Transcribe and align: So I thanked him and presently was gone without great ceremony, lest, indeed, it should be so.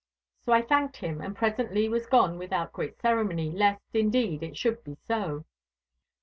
So 0.39 0.51
I 0.51 0.63
thanked 0.63 0.97
him 0.97 1.21
and 1.21 1.35
presently 1.35 1.87
was 1.87 2.07
gone 2.07 2.39
without 2.39 2.73
great 2.73 2.99
ceremony, 2.99 3.51
lest, 3.51 3.83
indeed, 3.95 4.41
it 4.41 4.57
should 4.57 4.83
be 4.83 4.95
so. 4.95 5.45